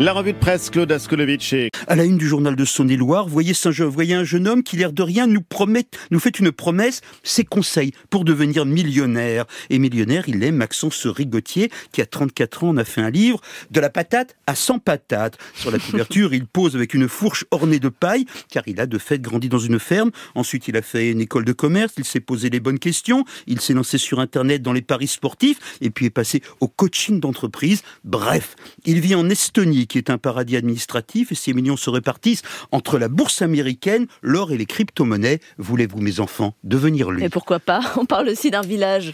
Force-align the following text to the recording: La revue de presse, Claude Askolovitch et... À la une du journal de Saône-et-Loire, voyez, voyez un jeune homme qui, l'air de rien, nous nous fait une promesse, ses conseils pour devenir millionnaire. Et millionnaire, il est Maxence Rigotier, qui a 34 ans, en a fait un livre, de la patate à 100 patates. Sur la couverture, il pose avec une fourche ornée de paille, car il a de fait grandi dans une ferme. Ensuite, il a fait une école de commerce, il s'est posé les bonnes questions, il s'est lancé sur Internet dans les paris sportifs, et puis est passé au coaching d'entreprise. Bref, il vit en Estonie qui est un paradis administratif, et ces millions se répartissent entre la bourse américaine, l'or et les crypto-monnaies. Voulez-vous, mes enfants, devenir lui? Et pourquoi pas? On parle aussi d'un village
La 0.00 0.12
revue 0.12 0.32
de 0.32 0.38
presse, 0.38 0.70
Claude 0.70 0.90
Askolovitch 0.90 1.52
et... 1.52 1.70
À 1.86 1.96
la 1.96 2.04
une 2.04 2.16
du 2.16 2.26
journal 2.26 2.56
de 2.56 2.64
Saône-et-Loire, 2.64 3.28
voyez, 3.28 3.52
voyez 3.88 4.14
un 4.14 4.24
jeune 4.24 4.48
homme 4.48 4.62
qui, 4.62 4.76
l'air 4.76 4.92
de 4.92 5.02
rien, 5.02 5.26
nous 5.26 5.42
nous 6.10 6.18
fait 6.18 6.38
une 6.38 6.50
promesse, 6.50 7.02
ses 7.22 7.44
conseils 7.44 7.92
pour 8.08 8.24
devenir 8.24 8.64
millionnaire. 8.64 9.44
Et 9.68 9.78
millionnaire, 9.78 10.24
il 10.26 10.42
est 10.42 10.50
Maxence 10.50 11.06
Rigotier, 11.06 11.70
qui 11.92 12.00
a 12.00 12.06
34 12.06 12.64
ans, 12.64 12.68
en 12.70 12.76
a 12.78 12.84
fait 12.84 13.02
un 13.02 13.10
livre, 13.10 13.40
de 13.70 13.80
la 13.80 13.90
patate 13.90 14.34
à 14.46 14.54
100 14.54 14.78
patates. 14.78 15.38
Sur 15.54 15.70
la 15.70 15.78
couverture, 15.78 16.32
il 16.32 16.46
pose 16.46 16.74
avec 16.74 16.94
une 16.94 17.08
fourche 17.08 17.44
ornée 17.50 17.78
de 17.78 17.88
paille, 17.90 18.24
car 18.50 18.62
il 18.66 18.80
a 18.80 18.86
de 18.86 18.98
fait 18.98 19.20
grandi 19.20 19.48
dans 19.48 19.58
une 19.58 19.78
ferme. 19.78 20.10
Ensuite, 20.34 20.68
il 20.68 20.76
a 20.76 20.82
fait 20.82 21.10
une 21.10 21.20
école 21.20 21.44
de 21.44 21.52
commerce, 21.52 21.94
il 21.98 22.04
s'est 22.04 22.20
posé 22.20 22.48
les 22.48 22.60
bonnes 22.60 22.78
questions, 22.78 23.24
il 23.46 23.60
s'est 23.60 23.74
lancé 23.74 23.98
sur 23.98 24.20
Internet 24.20 24.62
dans 24.62 24.72
les 24.72 24.82
paris 24.82 25.08
sportifs, 25.08 25.58
et 25.80 25.90
puis 25.90 26.06
est 26.06 26.10
passé 26.10 26.42
au 26.60 26.68
coaching 26.68 27.20
d'entreprise. 27.20 27.82
Bref, 28.04 28.56
il 28.86 29.00
vit 29.00 29.14
en 29.14 29.28
Estonie 29.28 29.86
qui 29.86 29.98
est 29.98 30.08
un 30.08 30.18
paradis 30.18 30.56
administratif, 30.56 31.30
et 31.30 31.34
ces 31.34 31.52
millions 31.52 31.73
se 31.76 31.90
répartissent 31.90 32.42
entre 32.72 32.98
la 32.98 33.08
bourse 33.08 33.42
américaine, 33.42 34.06
l'or 34.22 34.52
et 34.52 34.56
les 34.56 34.66
crypto-monnaies. 34.66 35.40
Voulez-vous, 35.58 36.00
mes 36.00 36.20
enfants, 36.20 36.54
devenir 36.64 37.10
lui? 37.10 37.24
Et 37.24 37.28
pourquoi 37.28 37.58
pas? 37.58 37.80
On 37.96 38.06
parle 38.06 38.28
aussi 38.28 38.50
d'un 38.50 38.62
village 38.62 39.12